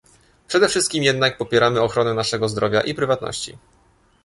[0.47, 3.57] Przede wszystkim jednak popieramy ochronę naszego zdrowia i prywatności